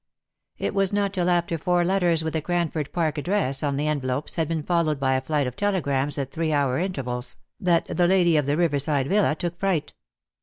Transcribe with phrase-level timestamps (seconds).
[0.57, 4.35] It was not till after four letters with the Cranford Park address on the envelopes
[4.35, 8.35] had been followed by a flight of telegrams at three hour intervals, that the lady
[8.35, 9.93] of the river side villa took fright.